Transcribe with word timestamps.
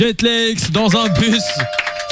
Jetlex 0.00 0.70
dans 0.70 0.96
un 0.96 1.10
bus 1.10 1.42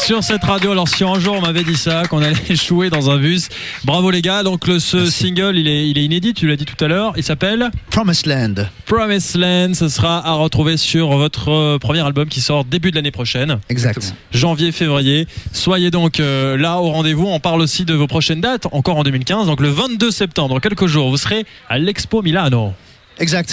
sur 0.04 0.22
cette 0.22 0.44
radio. 0.44 0.72
Alors 0.72 0.86
si 0.86 1.04
un 1.04 1.18
jour 1.18 1.36
on 1.38 1.40
m'avait 1.40 1.64
dit 1.64 1.74
ça, 1.74 2.02
qu'on 2.02 2.20
allait 2.20 2.36
échouer 2.50 2.90
dans 2.90 3.08
un 3.08 3.16
bus, 3.16 3.48
bravo 3.82 4.10
les 4.10 4.20
gars. 4.20 4.42
Donc 4.42 4.66
le, 4.66 4.78
ce 4.78 5.06
single, 5.06 5.56
il 5.56 5.66
est, 5.66 5.88
il 5.88 5.96
est 5.96 6.04
inédit, 6.04 6.34
tu 6.34 6.46
l'as 6.46 6.56
dit 6.56 6.66
tout 6.66 6.84
à 6.84 6.88
l'heure. 6.88 7.14
Il 7.16 7.22
s'appelle 7.22 7.70
Promised 7.88 8.26
Land. 8.26 8.66
Promised 8.84 9.40
Land. 9.40 9.72
Ce 9.72 9.88
sera 9.88 10.18
à 10.18 10.34
retrouver 10.34 10.76
sur 10.76 11.16
votre 11.16 11.48
euh, 11.50 11.78
premier 11.78 12.00
album 12.00 12.28
qui 12.28 12.42
sort 12.42 12.66
début 12.66 12.90
de 12.90 12.96
l'année 12.96 13.10
prochaine. 13.10 13.58
Exact. 13.70 14.14
Janvier, 14.32 14.70
février. 14.70 15.26
Soyez 15.54 15.90
donc 15.90 16.20
euh, 16.20 16.58
là 16.58 16.80
au 16.80 16.90
rendez-vous. 16.90 17.26
On 17.26 17.40
parle 17.40 17.62
aussi 17.62 17.86
de 17.86 17.94
vos 17.94 18.06
prochaines 18.06 18.42
dates, 18.42 18.66
encore 18.70 18.98
en 18.98 19.02
2015. 19.02 19.46
Donc 19.46 19.62
le 19.62 19.70
22 19.70 20.10
septembre, 20.10 20.56
dans 20.56 20.60
quelques 20.60 20.88
jours, 20.88 21.08
vous 21.08 21.16
serez 21.16 21.46
à 21.70 21.78
l'Expo 21.78 22.20
Milano. 22.20 22.74
Exact. 23.18 23.48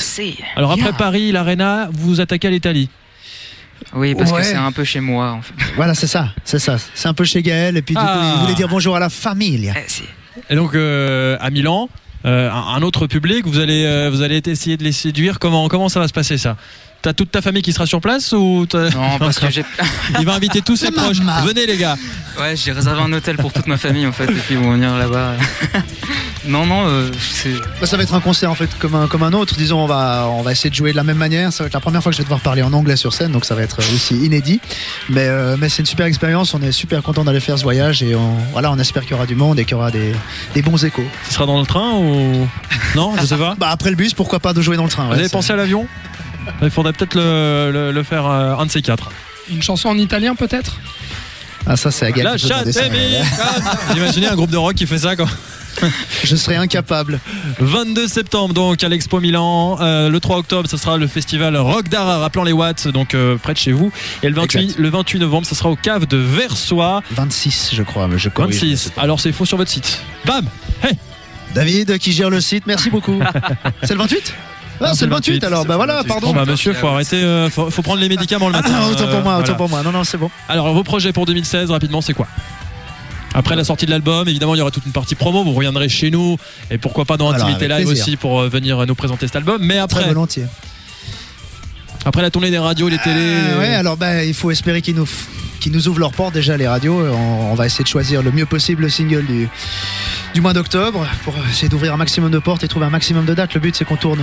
Alors 0.58 0.74
après 0.74 0.92
Paris, 0.92 1.32
l'Arena, 1.32 1.88
vous 1.94 2.16
vous 2.16 2.20
attaquez 2.20 2.50
à 2.50 2.52
l'Italie. 2.52 2.90
Oui, 3.94 4.16
parce 4.16 4.32
Ouais. 4.32 4.40
que 4.42 4.46
c'est 4.48 4.56
un 4.56 4.72
peu 4.72 4.84
chez 4.84 5.00
moi. 5.00 5.32
En 5.32 5.42
fait. 5.42 5.54
Voilà, 5.76 5.94
c'est 5.94 6.08
ça, 6.08 6.30
c'est 6.44 6.60
ça. 6.60 6.78
C'est 6.94 7.08
un 7.08 7.14
peu 7.14 7.24
chez 7.26 7.42
Gaël 7.42 7.78
et 7.78 7.82
puis 7.82 7.96
du 7.96 8.02
coup, 8.02 8.08
Ah. 8.08 8.34
il 8.36 8.42
voulait 8.42 8.56
dire 8.56 8.68
bonjour 8.68 8.96
à 8.96 9.00
la 9.00 9.10
famille. 9.10 9.72
Eh, 9.76 10.54
Et 10.54 10.56
donc 10.56 10.76
euh, 10.76 11.38
à 11.40 11.50
Milan, 11.50 11.90
euh, 12.26 12.50
un 12.52 12.76
un 12.76 12.82
autre 12.82 13.08
public, 13.08 13.46
vous 13.48 13.60
allez, 13.60 13.86
euh, 13.86 14.10
vous 14.12 14.22
allez 14.22 14.42
essayer 14.46 14.76
de 14.78 14.84
les 14.84 14.92
séduire. 14.92 15.40
Comment, 15.40 15.68
comment 15.70 15.88
ça 15.90 16.00
va 16.00 16.08
se 16.08 16.14
passer 16.14 16.38
ça? 16.38 16.58
T'as 17.06 17.14
toute 17.14 17.30
ta 17.30 17.44
famille 17.44 17.62
qui 17.62 17.72
sera 17.72 17.86
sur 17.86 18.02
place 18.02 18.32
ou 18.32 18.66
t'as- 18.68 18.90
Non, 18.90 19.20
parce 19.20 19.38
que 19.38 19.48
j'ai. 19.52 19.64
il 20.20 20.26
va 20.26 20.34
inviter 20.34 20.64
tous 20.64 20.76
ses 20.76 20.90
proches. 20.90 21.20
Venez 21.46 21.68
les 21.68 21.78
gars. 21.78 21.96
Ouais, 22.40 22.56
j'ai 22.56 22.72
réservé 22.72 23.00
un 23.00 23.14
hôtel 23.14 23.38
pour 23.38 23.54
toute 23.54 23.68
ma 23.68 23.78
famille 23.78 24.08
en 24.08 24.12
fait, 24.12 24.24
et 24.24 24.34
puis 24.34 24.56
ils 24.56 24.58
vont 24.58 24.72
venir 24.72 24.98
là-bas. 24.98 25.34
non, 26.48 26.66
non, 26.66 26.88
euh, 26.88 27.12
c'est. 27.20 27.54
Bah, 27.80 27.86
ça 27.86 27.96
va 27.96 28.02
être 28.02 28.16
un 28.16 28.22
concert 28.22 28.50
en 28.50 28.56
fait 28.56 28.72
comme 28.80 28.96
un, 28.96 29.06
comme 29.06 29.22
un 29.22 29.34
autre. 29.34 29.54
Disons, 29.56 29.84
on 29.84 29.86
va, 29.86 30.28
on 30.32 30.42
va 30.42 30.52
essayer 30.52 30.72
de 30.72 30.76
jouer 30.76 30.94
de 30.94 30.96
la 30.98 31.04
même 31.04 31.18
manière. 31.18 31.54
Ça 31.54 31.64
va 31.64 31.68
être 31.68 31.76
la 31.76 31.80
première 31.80 32.02
fois 32.02 32.12
que 32.12 32.16
je 32.16 32.22
vais 32.22 32.26
devoir 32.26 32.40
parler 32.40 32.64
en 32.64 32.74
anglais 32.74 32.96
sur 32.96 33.14
scène, 33.14 33.32
donc 33.32 33.46
ça 33.46 33.54
va 33.54 33.62
être 33.62 33.78
aussi 33.94 34.16
inédit. 34.26 34.60
Mais, 35.10 35.28
euh, 35.28 35.58
mais 35.60 35.70
c'est 35.70 35.84
une 35.84 35.86
super 35.86 36.08
expérience. 36.08 36.56
On 36.56 36.62
est 36.64 36.72
super 36.72 37.04
content 37.04 37.24
d'aller 37.24 37.40
faire 37.40 37.60
ce 37.60 37.64
voyage 37.64 38.02
et 38.02 38.16
on, 38.16 38.36
voilà, 38.52 38.72
on 38.72 38.80
espère 38.80 39.04
qu'il 39.04 39.12
y 39.12 39.14
aura 39.14 39.28
du 39.28 39.36
monde 39.36 39.60
et 39.60 39.64
qu'il 39.64 39.74
y 39.74 39.76
aura 39.76 39.92
des, 39.92 40.12
des 40.56 40.64
bons 40.64 40.84
échos. 40.84 41.06
Ce 41.28 41.36
sera 41.36 41.46
dans 41.46 41.60
le 41.60 41.68
train 41.68 41.92
ou 41.92 42.48
non 42.96 43.14
Je 43.22 43.28
sais 43.28 43.38
pas. 43.38 43.54
Bah 43.60 43.70
après 43.70 43.92
le 43.92 43.96
bus, 43.96 44.16
pourquoi 44.16 44.40
pas 44.40 44.54
de 44.54 44.62
jouer 44.64 44.76
dans 44.76 44.86
le 44.86 44.90
train 44.90 45.06
Vous 45.06 45.12
ouais, 45.12 45.20
avez 45.20 45.30
pensé 45.30 45.54
à 45.54 45.56
l'avion? 45.56 45.88
Il 46.62 46.70
faudrait 46.70 46.94
peut-être 46.94 47.16
le, 47.16 47.72
le- 47.72 47.92
le 47.92 48.04
faire 48.04 48.26
euh, 48.28 48.56
un 48.56 48.66
de 48.66 48.72
ces 48.72 48.82
quatre. 48.82 49.12
Une 49.52 49.62
chanson 49.62 49.90
en 49.90 49.98
italien 49.98 50.36
peut-être? 50.36 50.78
Ah 51.68 51.76
ça 51.76 51.90
c'est 51.92 52.06
à 52.06 52.12
Gaël 52.12 52.26
La 52.26 52.38
demander 52.38 52.72
ça. 52.72 52.84
chatte 52.84 52.92
Imaginez 53.98 54.28
un 54.28 54.36
groupe 54.36 54.52
de 54.52 54.58
rock 54.58 54.76
qui 54.76 54.86
fait 54.88 55.00
ça 55.00 55.16
quoi. 55.16 55.28
Je 56.24 56.36
serais 56.38 56.56
incapable. 56.56 57.20
22 57.60 58.08
septembre 58.08 58.54
donc 58.54 58.82
à 58.84 58.88
l'Expo 58.88 59.20
Milan. 59.20 59.78
Euh, 59.82 60.10
le 60.10 60.20
3 60.20 60.38
octobre, 60.38 60.70
ce 60.70 60.78
sera 60.78 60.98
le 60.98 61.06
festival 61.08 61.58
Rock 61.58 61.90
d'Art 61.90 62.22
rappelant 62.22 62.44
les 62.44 62.54
Watts, 62.54 62.88
donc 62.88 63.14
euh, 63.14 63.36
près 63.38 63.54
de 63.54 63.58
chez 63.58 63.72
vous. 63.74 63.92
Et 64.24 64.30
le 64.30 64.36
28, 64.36 64.60
Exact. 64.62 64.80
le 64.80 64.90
28 64.90 65.20
novembre, 65.20 65.46
ce 65.46 65.54
sera 65.56 65.70
au 65.70 65.76
cave 65.76 66.06
de 66.08 66.18
Versoix. 66.18 67.02
26 67.12 67.72
je 67.74 67.84
crois, 67.84 68.08
mais 68.08 68.18
je 68.18 68.30
corrige. 68.30 68.56
26. 68.56 68.92
Alors 68.98 69.20
c'est 69.20 69.32
faux 69.34 69.46
sur 69.46 69.58
votre 69.58 69.70
site. 69.72 70.02
Bam 70.26 70.46
Hey 70.84 70.94
David 71.54 71.98
qui 72.00 72.12
gère 72.14 72.30
le 72.30 72.42
site, 72.42 72.66
merci 72.68 72.90
beaucoup. 72.90 73.20
c'est 73.84 73.94
le 73.94 74.00
28 74.00 74.34
Ah, 74.82 74.92
c'est 74.94 75.06
le 75.06 75.12
28 75.12 75.44
alors, 75.44 75.66
bah 75.66 75.76
voilà, 75.78 76.04
pardon. 76.04 76.28
Bon 76.28 76.34
bah 76.34 76.46
monsieur, 76.46 76.74
faut 76.74 76.88
arrêter, 76.88 77.24
euh, 77.24 77.50
faut, 77.50 77.70
faut 77.70 77.82
prendre 77.82 78.02
les 78.02 78.10
médicaments 78.10 78.50
le 78.50 78.56
Ah, 78.56 78.62
matin. 78.62 78.88
autant 78.92 79.06
pour 79.08 79.16
euh, 79.16 79.24
moi, 79.24 79.34
autant 79.36 79.44
voilà. 79.44 79.56
pour 79.56 79.70
moi. 79.70 79.84
Non, 79.84 79.92
non, 79.92 80.04
c'est 80.04 80.18
bon. 80.18 80.30
Alors 80.50 80.74
vos 80.74 80.84
projets 80.84 81.14
pour 81.14 81.26
2016 81.26 81.72
rapidement, 81.72 82.02
c'est 82.02 82.14
quoi? 82.14 82.28
Après 83.34 83.56
la 83.58 83.66
sortie 83.66 83.86
de 83.86 83.92
l'album, 83.92 84.28
évidemment, 84.30 84.56
il 84.56 84.60
y 84.60 84.62
aura 84.62 84.72
toute 84.72 84.86
une 84.86 84.94
partie 84.94 85.16
promo. 85.16 85.44
Vous 85.44 85.52
reviendrez 85.54 85.90
chez 85.90 86.10
nous 86.10 86.38
et 86.72 86.78
pourquoi 86.78 87.04
pas 87.06 87.18
dans 87.18 87.32
Intimité 87.32 87.68
Live 87.68 87.86
plaisir. 87.86 88.04
aussi 88.04 88.16
pour 88.18 88.40
euh, 88.42 88.48
venir 88.50 88.86
nous 88.86 88.96
présenter 88.96 89.28
cet 89.28 89.36
album. 89.36 89.58
Mais 89.62 89.74
Très 89.76 89.82
après, 89.84 90.06
volontiers. 90.06 90.46
après 92.06 92.22
la 92.22 92.30
tournée 92.32 92.50
des 92.50 92.58
radios, 92.60 92.88
les 92.88 92.98
télés. 92.98 93.16
Euh, 93.20 93.60
ouais, 93.60 93.76
alors 93.76 93.98
bah, 93.98 94.24
il 94.24 94.34
faut 94.34 94.52
espérer 94.52 94.82
qu'ils 94.82 94.96
nous, 94.96 95.88
ouvrent 95.88 96.00
leurs 96.00 96.14
portes 96.14 96.34
déjà 96.34 96.56
les 96.56 96.68
radios. 96.68 96.98
On, 96.98 97.52
on 97.52 97.56
va 97.56 97.66
essayer 97.66 97.84
de 97.84 97.90
choisir 97.90 98.22
le 98.24 98.32
mieux 98.32 98.46
possible 98.46 98.84
le 98.84 98.90
single 98.90 99.26
du, 99.26 99.50
du 100.36 100.42
mois 100.42 100.52
d'octobre 100.54 101.08
pour 101.24 101.34
essayer 101.50 101.70
d'ouvrir 101.70 101.94
un 101.94 101.98
maximum 101.98 102.30
de 102.30 102.40
portes 102.40 102.62
et 102.66 102.68
trouver 102.68 102.86
un 102.86 102.90
maximum 102.90 103.24
de 103.26 103.34
dates. 103.34 103.54
Le 103.54 103.62
but 103.62 103.74
c'est 103.74 103.86
qu'on 103.86 103.96
tourne, 103.96 104.20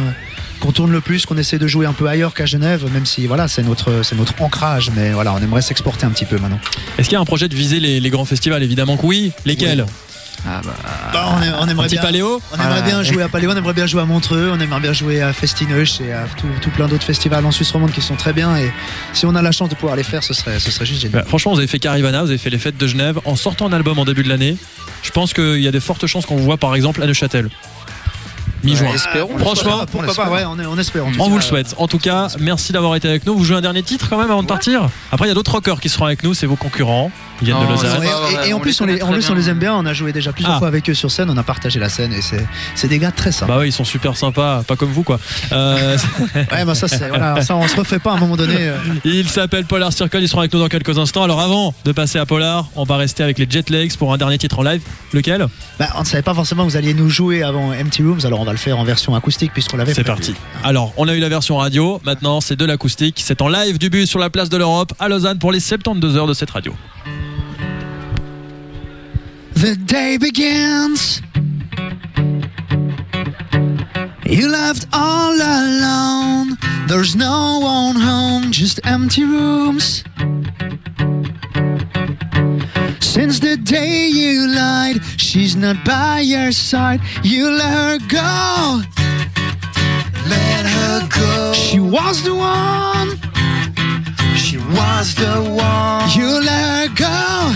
qu'on 0.60 0.70
tourne 0.70 0.92
le 0.92 1.00
plus, 1.00 1.24
qu'on 1.24 1.38
essaie 1.38 1.58
de 1.58 1.66
jouer 1.66 1.86
un 1.86 1.94
peu 1.94 2.06
ailleurs 2.06 2.34
qu'à 2.34 2.44
Genève, 2.44 2.84
même 2.92 3.06
si 3.06 3.26
voilà 3.26 3.48
c'est 3.48 3.62
notre, 3.62 4.02
c'est 4.04 4.14
notre 4.14 4.40
ancrage. 4.42 4.90
Mais 4.94 5.12
voilà, 5.12 5.32
on 5.32 5.38
aimerait 5.42 5.62
s'exporter 5.62 6.04
un 6.04 6.10
petit 6.10 6.26
peu 6.26 6.36
maintenant. 6.36 6.60
Est-ce 6.98 7.08
qu'il 7.08 7.14
y 7.16 7.18
a 7.18 7.20
un 7.20 7.24
projet 7.24 7.48
de 7.48 7.54
viser 7.56 7.80
les, 7.80 7.98
les 7.98 8.10
grands 8.10 8.26
festivals? 8.26 8.62
Évidemment 8.62 8.98
que 8.98 9.06
oui. 9.06 9.32
Lesquels? 9.46 9.86
Ah 10.44 10.60
bah. 10.64 10.74
Bah, 11.12 11.24
on, 11.38 11.42
est- 11.42 11.50
on 11.50 11.62
Un 11.62 11.68
aimerait 11.68 11.88
bien. 11.88 12.02
paléo? 12.02 12.42
On 12.52 12.56
aimerait 12.56 12.78
Ah, 12.80 12.82
bien 12.82 12.98
ouais. 12.98 13.04
jouer 13.04 13.22
à 13.22 13.28
Paléo, 13.28 13.52
on 13.52 13.56
aimerait 13.56 13.74
bien 13.74 13.86
jouer 13.86 14.02
à 14.02 14.04
Montreux, 14.04 14.50
on 14.52 14.58
aimerait 14.58 14.80
bien 14.80 14.92
jouer 14.92 15.22
à 15.22 15.32
Festineuch 15.32 16.00
et 16.00 16.12
à 16.12 16.24
tout, 16.36 16.48
tout 16.60 16.70
plein 16.70 16.88
d'autres 16.88 17.04
festivals 17.04 17.46
en 17.46 17.52
Suisse 17.52 17.70
romande 17.70 17.92
qui 17.92 18.00
sont 18.02 18.16
très 18.16 18.32
bien. 18.32 18.56
Et 18.56 18.72
si 19.12 19.24
on 19.24 19.34
a 19.36 19.40
la 19.42 19.52
chance 19.52 19.68
de 19.68 19.76
pouvoir 19.76 19.94
les 19.94 20.02
faire, 20.02 20.24
ce 20.24 20.34
serait, 20.34 20.58
ce 20.58 20.72
serait 20.72 20.84
juste 20.84 21.00
génial. 21.00 21.20
Bah, 21.22 21.28
Franchement, 21.28 21.52
vous 21.52 21.58
avez 21.58 21.68
fait 21.68 21.78
Carivana, 21.78 22.22
vous 22.22 22.30
avez 22.30 22.38
fait 22.38 22.50
les 22.50 22.58
fêtes 22.58 22.76
de 22.76 22.86
Genève. 22.88 23.20
En 23.24 23.36
sortant 23.36 23.68
un 23.68 23.72
album 23.72 23.98
en 24.00 24.04
début 24.04 24.24
de 24.24 24.28
l'année, 24.28 24.56
je 25.02 25.10
pense 25.10 25.34
qu'il 25.34 25.60
y 25.60 25.68
a 25.68 25.72
des 25.72 25.80
fortes 25.80 26.06
chances 26.06 26.26
qu'on 26.26 26.36
voit 26.36 26.56
par 26.56 26.74
exemple 26.74 27.02
à 27.02 27.06
Neuchâtel. 27.06 27.50
Mi-juin. 28.62 28.88
Ouais, 28.88 28.94
espérons. 28.94 29.38
Franchement, 29.38 29.84
pourquoi 29.90 30.14
pas, 30.14 30.30
ouais, 30.30 30.44
on, 30.46 30.58
est- 30.58 30.66
on 30.66 30.78
espère. 30.78 31.04
On 31.18 31.28
vous 31.28 31.36
le 31.36 31.42
souhaite. 31.42 31.74
En 31.78 31.88
tout 31.88 31.98
cas, 31.98 32.28
merci 32.38 32.72
d'avoir 32.72 32.94
été 32.96 33.08
avec 33.08 33.26
nous. 33.26 33.36
Vous 33.36 33.44
jouez 33.44 33.56
un 33.56 33.60
dernier 33.60 33.82
titre 33.82 34.06
quand 34.08 34.18
même 34.18 34.30
avant 34.30 34.42
de 34.42 34.48
partir? 34.48 34.88
Après, 35.10 35.26
il 35.26 35.28
y 35.28 35.32
a 35.32 35.34
d'autres 35.34 35.52
rockers 35.52 35.80
qui 35.80 35.88
seront 35.88 36.06
avec 36.06 36.22
nous, 36.22 36.34
c'est 36.34 36.46
vos 36.46 36.56
concurrents. 36.56 37.10
Ils 37.40 37.46
viennent 37.46 37.58
de 37.60 37.66
Lausanne. 37.66 38.00
Et, 38.46 38.52
en 38.52 38.60
plus, 38.60 38.80
on 38.80 38.84
les, 38.86 38.98
connaît 38.98 39.02
en 39.02 39.12
plus, 39.12 39.22
très 39.22 39.32
on 39.32 39.34
les 39.34 39.42
bien. 39.42 39.50
aime 39.52 39.58
bien. 39.58 39.74
On 39.74 39.84
a 39.84 39.92
joué 39.92 40.12
déjà 40.12 40.32
plusieurs 40.32 40.54
Ah. 40.54 40.58
fois 40.60 40.68
avec 40.68 40.88
eux 40.88 40.94
sur 40.94 41.10
scène. 41.10 41.28
On 41.28 41.36
a 41.36 41.42
partagé 41.42 41.80
la 41.80 41.88
scène 41.88 42.12
et 42.12 42.22
c'est, 42.22 42.46
c'est 42.76 42.86
des 42.86 43.00
gars 43.00 43.10
très 43.10 43.32
sympas. 43.32 43.52
Bah 43.54 43.58
oui, 43.60 43.68
ils 43.68 43.72
sont 43.72 43.82
super 43.84 44.16
sympas, 44.16 44.62
pas 44.62 44.76
comme 44.76 44.92
vous 44.92 45.02
quoi. 45.02 45.18
Euh, 45.50 45.96
Ouais, 46.52 46.64
bah 46.64 46.74
ça, 46.76 46.86
voilà, 47.08 47.42
ça, 47.42 47.56
on 47.56 47.66
se 47.66 47.74
refait 47.76 47.98
pas 47.98 48.12
à 48.12 48.14
un 48.14 48.18
moment 48.20 48.36
donné. 48.36 48.54
euh. 48.58 48.76
ils 49.04 49.28
s'appellent 49.28 49.64
Polar 49.64 49.92
Circle, 49.92 50.18
ils 50.20 50.28
seront 50.28 50.40
avec 50.40 50.52
nous 50.52 50.60
dans 50.60 50.68
quelques 50.68 50.96
instants. 50.98 51.24
Alors 51.24 51.40
avant 51.40 51.74
de 51.84 51.90
passer 51.92 52.18
à 52.20 52.26
Polar, 52.26 52.66
on 52.76 52.84
va 52.84 52.96
rester 52.96 53.24
avec 53.24 53.38
les 53.40 53.46
Jetlegs 53.50 53.96
pour 53.96 54.12
un 54.12 54.18
dernier 54.18 54.38
titre 54.38 54.60
en 54.60 54.62
live. 54.62 54.82
Lequel? 55.12 55.46
Bah, 55.80 55.88
on 55.96 56.00
ne 56.00 56.04
savait 56.06 56.22
pas 56.22 56.34
forcément 56.34 56.64
que 56.64 56.70
vous 56.70 56.76
alliez 56.76 56.94
nous 56.94 57.08
jouer 57.10 57.42
avant 57.42 57.72
Empty 57.72 58.02
Rooms. 58.02 58.20
Alors, 58.24 58.40
on 58.40 58.44
va 58.44 58.51
le 58.52 58.58
faire 58.58 58.78
en 58.78 58.84
version 58.84 59.14
acoustique 59.14 59.52
puisqu'on 59.52 59.76
l'avait. 59.76 59.94
C'est 59.94 60.04
parti. 60.04 60.34
Alors, 60.62 60.92
on 60.96 61.08
a 61.08 61.14
eu 61.14 61.20
la 61.20 61.28
version 61.28 61.56
radio, 61.56 62.00
maintenant 62.04 62.40
c'est 62.40 62.56
de 62.56 62.64
l'acoustique. 62.64 63.20
C'est 63.24 63.42
en 63.42 63.48
live 63.48 63.78
du 63.78 63.90
bus 63.90 64.08
sur 64.08 64.18
la 64.18 64.30
place 64.30 64.48
de 64.48 64.56
l'Europe 64.56 64.92
à 64.98 65.08
Lausanne 65.08 65.38
pour 65.38 65.52
les 65.52 65.60
72 65.60 66.16
heures 66.16 66.26
de 66.26 66.34
cette 66.34 66.50
radio. 66.50 66.74
The 69.54 69.76
day 69.76 70.18
begins. 70.18 71.20
You 74.26 74.48
left 74.48 74.86
all 74.92 75.40
alone. 75.40 76.56
There's 76.88 77.14
no 77.14 77.60
one 77.60 77.96
home, 77.96 78.50
just 78.50 78.80
empty 78.84 79.24
rooms. 79.24 80.04
Since 83.12 83.40
the 83.40 83.58
day 83.58 84.08
you 84.08 84.48
lied, 84.48 85.04
she's 85.18 85.54
not 85.54 85.84
by 85.84 86.20
your 86.20 86.50
side. 86.50 87.02
You 87.22 87.50
let 87.50 87.70
her 87.70 87.98
go. 88.08 88.80
Let 90.30 90.64
her 90.64 91.08
go. 91.20 91.52
She 91.52 91.78
was 91.78 92.22
the 92.22 92.34
one. 92.34 93.10
She 94.34 94.56
was 94.56 95.14
the 95.14 95.44
one. 95.44 96.08
You 96.16 96.40
let 96.40 96.88
her 96.88 96.94
go. 96.96 97.54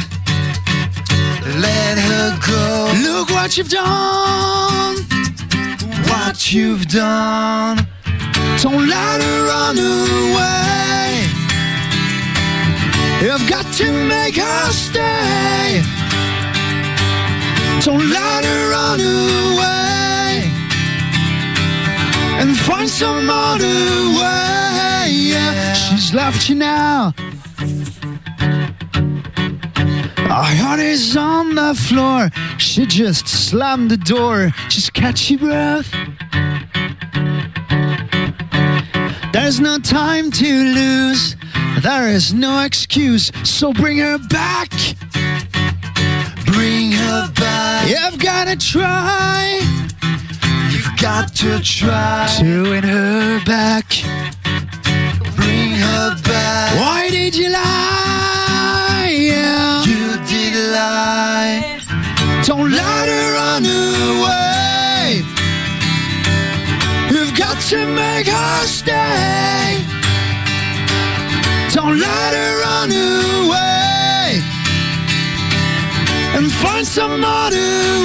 Let 1.58 1.96
her 2.00 2.38
go. 2.46 2.92
Look 3.00 3.30
what 3.30 3.56
you've 3.56 3.70
done. 3.70 4.96
What 6.10 6.52
you've 6.52 6.86
done. 6.86 7.78
Don't 8.60 8.86
let 8.86 9.22
her 9.22 9.46
run 9.46 9.78
away. 9.78 11.25
You've 13.22 13.48
got 13.48 13.64
to 13.74 13.90
make 13.90 14.36
her 14.36 14.70
stay. 14.72 15.82
Don't 17.80 18.10
let 18.10 18.44
her 18.44 18.70
run 18.70 19.00
away. 19.00 20.50
And 22.40 22.56
find 22.58 22.88
some 22.88 23.30
other 23.30 23.66
way. 24.18 25.08
Yeah. 25.10 25.72
She's 25.72 26.12
left 26.12 26.48
you 26.48 26.56
now. 26.56 27.14
Our 30.18 30.54
heart 30.60 30.80
is 30.80 31.16
on 31.16 31.54
the 31.54 31.74
floor. 31.74 32.30
She 32.58 32.84
just 32.84 33.26
slammed 33.28 33.90
the 33.90 33.96
door. 33.96 34.52
Just 34.68 34.92
catch 34.92 35.30
your 35.30 35.38
breath. 35.38 35.90
There's 39.32 39.58
no 39.58 39.78
time 39.78 40.30
to 40.32 40.46
lose. 40.74 41.36
There 41.82 42.08
is 42.08 42.32
no 42.32 42.64
excuse. 42.64 43.30
So 43.44 43.72
bring 43.72 43.98
her 43.98 44.18
back. 44.28 44.70
Bring 46.46 46.92
her 46.92 47.30
back. 47.34 47.88
You've 47.88 48.18
gotta 48.18 48.56
try. 48.56 49.60
You've 50.70 50.96
got 50.96 51.34
to 51.36 51.60
try 51.60 52.34
to 52.38 52.62
win 52.62 52.82
her 52.82 53.44
back. 53.44 53.84
Bring 55.36 55.72
her 55.72 56.16
back. 56.22 56.80
Why 56.80 57.08
did 57.10 57.36
you 57.36 57.50
lie? 57.50 59.08
Yeah. 59.12 59.84
You 59.84 60.16
did 60.26 60.54
lie. 60.72 61.80
Don't 62.44 62.70
let 62.70 63.08
her 63.08 63.32
run 63.34 63.66
away. 63.66 65.22
You've 67.10 67.36
got 67.36 67.60
to 67.68 67.86
make 67.86 68.28
her 68.28 68.66
stay. 68.66 69.95
Don't 71.76 71.98
let 71.98 72.32
her 72.32 72.60
run 72.62 72.90
away 72.90 74.40
and 76.34 76.50
find 76.50 76.86
some 76.86 77.22
other 77.22 77.56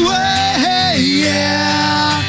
way. 0.05 0.97
Yeah. 0.99 2.21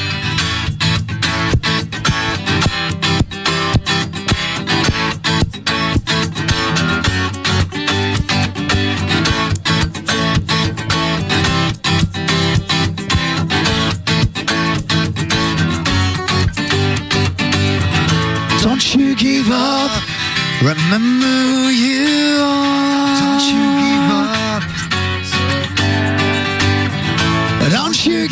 Don't 18.63 18.95
you 18.95 19.17
give 19.17 19.51
up. 19.51 19.91
Remember 20.63 21.22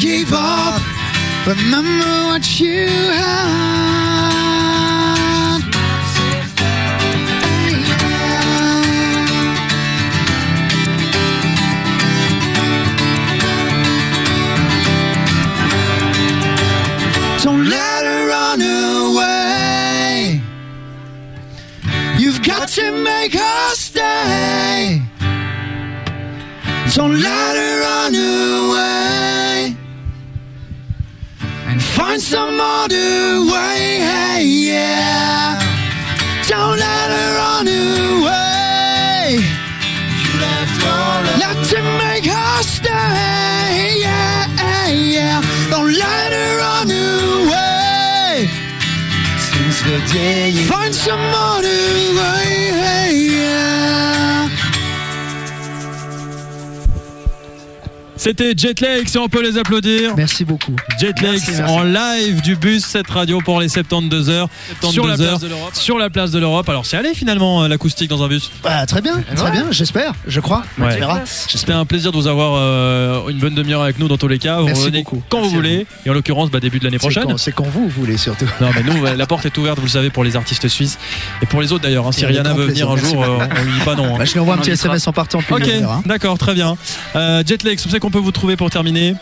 give 0.01 0.33
up. 0.33 0.81
Remember 1.47 2.09
what 2.31 2.59
you 2.59 2.87
had. 2.87 3.61
Don't 17.43 17.69
let 17.69 18.05
her 18.07 18.27
run 18.29 18.63
away. 18.63 20.41
You've 22.17 22.43
got 22.43 22.69
to 22.69 22.91
make 22.93 23.35
her 23.35 23.71
stay. 23.75 25.03
Don't 26.95 27.21
let 27.21 27.57
her 27.57 27.81
run 27.83 28.15
away. 28.15 28.40
Find 32.21 32.23
some 32.23 32.61
other 32.61 33.45
way. 33.51 33.99
Hey, 34.01 34.45
yeah. 34.45 35.59
Don't 36.49 36.79
let 36.79 37.11
her 37.11 37.35
run 37.37 37.69
away. 37.69 39.39
You 40.23 40.41
left 40.41 40.85
all 40.85 41.23
Not 41.39 41.65
to 41.71 41.83
make 41.99 42.27
her 42.27 42.63
stay. 42.63 44.01
Yeah, 44.01 44.49
hey, 44.59 44.97
yeah. 45.15 45.41
Don't 45.71 45.93
let 45.93 46.33
her 46.33 46.59
run 46.59 46.91
away. 46.91 48.49
Since 49.39 49.83
the 49.83 49.99
day 50.13 50.51
you 50.51 50.65
find 50.67 50.95
some 50.95 51.21
other 51.21 51.69
way. 51.69 52.71
Yeah. 52.71 53.00
C'était 58.21 58.53
Jetlegs 58.55 59.09
et 59.15 59.19
on 59.19 59.29
peut 59.31 59.43
les 59.43 59.57
applaudir. 59.57 60.15
Merci 60.15 60.45
beaucoup. 60.45 60.77
Merci. 61.23 61.63
en 61.67 61.83
live 61.85 62.43
du 62.43 62.55
bus 62.55 62.85
cette 62.85 63.09
radio 63.09 63.41
pour 63.41 63.59
les 63.63 63.71
72 63.71 64.29
heures. 64.29 64.47
72 64.83 64.93
Sur 64.93 65.07
la 65.07 65.13
heures 65.13 65.17
place 65.31 65.41
de 65.41 65.49
l'Europe. 65.49 65.71
sur 65.75 65.99
la 65.99 66.11
place 66.11 66.31
de 66.31 66.39
l'Europe. 66.39 66.69
Alors 66.69 66.85
c'est 66.85 66.99
allé 66.99 67.15
finalement 67.15 67.63
euh, 67.63 67.69
l'acoustique 67.69 68.11
dans 68.11 68.23
un 68.23 68.29
bus? 68.29 68.51
Bah, 68.63 68.85
très 68.85 69.01
bien, 69.01 69.23
très 69.35 69.51
bien, 69.51 69.69
j'espère, 69.71 70.13
je 70.27 70.39
crois. 70.41 70.65
Ouais. 70.79 70.85
On 70.85 70.89
verra. 70.99 71.21
C'était 71.25 71.73
un 71.73 71.87
plaisir 71.87 72.13
de 72.13 72.17
vous 72.19 72.27
avoir 72.27 72.57
euh, 72.57 73.27
une 73.31 73.39
bonne 73.39 73.55
demi-heure 73.55 73.81
avec 73.83 73.99
nous 73.99 74.07
dans 74.07 74.19
tous 74.19 74.29
les 74.29 74.39
cas. 74.39 74.59
Vous 74.61 74.67
Merci 74.67 74.83
revenez 74.83 74.99
beaucoup. 75.03 75.23
quand 75.31 75.39
Merci 75.39 75.51
vous 75.55 75.57
voulez. 75.57 75.87
Et 76.05 76.11
en 76.11 76.13
l'occurrence, 76.13 76.51
bah, 76.51 76.61
début 76.61 76.79
de 76.79 76.85
l'année 76.85 76.99
C'est 77.01 77.07
prochaine. 77.09 77.25
quand, 77.25 77.39
c'est 77.39 77.53
quand 77.53 77.65
vous 77.65 77.89
voulez 77.89 78.19
surtout. 78.19 78.45
Non 78.61 78.69
mais 78.77 78.83
nous, 78.83 79.03
la 79.17 79.27
porte 79.27 79.47
est 79.47 79.57
ouverte, 79.57 79.79
vous 79.79 79.87
le 79.87 79.91
savez, 79.91 80.11
pour 80.11 80.25
les 80.25 80.37
artistes 80.37 80.69
suisses 80.69 80.99
et 81.41 81.47
pour 81.47 81.63
les 81.63 81.73
autres 81.73 81.85
d'ailleurs. 81.85 82.07
hein. 82.07 82.13
Si 82.13 82.27
Rihanna 82.27 82.53
veut 82.53 82.67
venir 82.67 82.91
un 82.91 82.99
jour, 82.99 83.23
euh, 83.25 83.39
on 83.59 83.65
lui 83.65 83.73
dit 83.73 83.81
pas 83.87 83.95
non. 83.95 84.15
hein. 84.15 84.19
Bah, 84.19 84.27
je 84.27 84.33
lui 84.35 84.41
envoie 84.41 84.57
un 84.57 84.59
petit. 84.59 84.73
SMS 84.73 85.07
en 85.09 85.13
partant. 85.15 85.39
Ok, 85.51 85.71
d'accord, 86.05 86.37
très 86.37 86.53
bien. 86.53 86.77
Vous 87.15 87.19
savez 87.89 87.99
qu'on 88.11 88.19
peut 88.19 88.25
vous 88.25 88.33
trouver 88.33 88.57
pour 88.57 88.71
terminer 88.71 89.15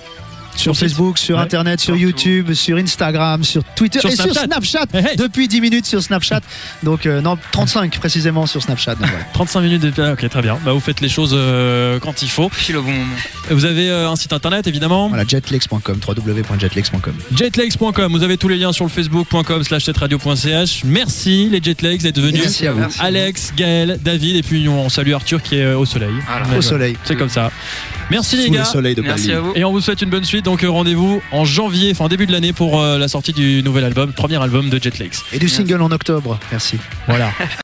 Sur 0.59 0.77
Facebook, 0.77 1.19
sur 1.19 1.37
Ouais. 1.37 1.43
Internet, 1.43 1.81
sur 1.81 1.93
Partout. 1.95 2.07
YouTube, 2.07 2.53
sur 2.53 2.77
Instagram, 2.77 3.45
sur 3.45 3.63
Twitter 3.77 4.01
Sur 4.01 4.11
et 4.11 4.15
Snapchat. 4.17 4.35
sur 4.35 4.43
Snapchat. 4.45 4.87
Hey, 4.93 5.05
hey. 5.13 5.17
Depuis 5.17 5.49
10 5.49 5.61
minutes 5.61 5.87
sur 5.87 6.03
Snapchat. 6.03 6.41
Donc, 6.83 7.07
euh, 7.07 7.21
non, 7.21 7.39
35 7.53 7.99
précisément 7.99 8.47
sur 8.47 8.63
Snapchat. 8.63 8.97
Donc, 8.97 9.09
voilà. 9.09 9.25
35 9.35 9.61
minutes 9.61 9.83
de... 9.83 9.93
ah, 10.03 10.13
Ok, 10.13 10.29
très 10.29 10.43
bien. 10.43 10.59
Bah, 10.65 10.73
vous 10.73 10.81
faites 10.81 11.01
les 11.01 11.09
choses 11.09 11.33
euh, 11.35 11.99
quand 12.01 12.23
il 12.23 12.29
faut. 12.29 12.49
Pile 12.51 12.77
au 12.79 12.83
bon 12.83 12.91
moment. 12.91 13.15
Vous 13.51 13.65
avez 13.65 13.89
euh, 13.89 14.11
un 14.11 14.17
site 14.17 14.33
internet 14.33 14.67
évidemment. 14.67 15.09
Voilà, 15.09 15.25
jetlex.com, 15.27 16.01
www.jetlex.com. 16.07 17.15
Jetlegs.com, 17.37 18.13
vous 18.13 18.23
avez 18.23 18.37
tous 18.37 18.49
les 18.49 18.57
liens 18.57 18.73
sur 18.73 18.85
le 18.85 18.91
facebook.com 18.91 19.63
slash 19.65 19.89
radio.ch. 19.89 20.83
Merci 20.85 21.49
les 21.51 21.63
Jetlegs 21.63 22.03
d'être 22.03 22.21
venus. 22.21 22.43
Merci 22.43 22.67
à 22.67 22.73
vous. 22.73 22.83
Alex, 22.99 23.53
Gaël, 23.57 23.99
David 24.03 24.37
et 24.37 24.43
puis 24.43 24.69
on 24.69 24.89
salue 24.89 25.13
Arthur 25.13 25.43
qui 25.43 25.57
est 25.57 25.63
euh, 25.65 25.79
au 25.79 25.85
soleil. 25.87 26.11
Voilà. 26.27 26.59
Au 26.59 26.63
soleil. 26.63 26.97
C'est 27.05 27.17
comme 27.17 27.29
ça. 27.29 27.51
Merci 28.11 28.37
les 28.37 28.47
Sous 28.47 28.53
le 28.53 28.57
gars. 28.59 28.65
soleil 28.65 28.95
de 28.95 29.03
Merci 29.03 29.33
à 29.33 29.41
vous. 29.41 29.53
Et 29.55 29.65
on 29.65 29.71
vous 29.71 29.81
souhaite 29.83 30.01
une 30.03 30.09
bonne 30.11 30.25
suite. 30.25 30.48
Donc 30.49 30.65
euh, 30.65 30.71
rendez-vous 30.71 31.21
en 31.31 31.45
janvier, 31.45 31.91
enfin 31.91 32.07
en 32.07 32.09
début 32.09 32.27
de 32.27 32.33
l'année 32.33 32.55
pour 32.55 32.81
euh, 32.81 32.97
la 32.97 33.07
sortie 33.07 33.35
du 33.35 33.63
nouvel 33.63 33.85
album, 33.85 34.15
premier 34.15 34.43
album 34.43 34.71
de 34.71 34.83
Jetlegs. 34.83 35.13
Et 35.35 35.39
du 35.39 35.47
single 35.47 35.83
en 35.83 35.91
octobre. 35.91 36.41
Merci. 36.51 36.79
Voilà. 37.07 37.31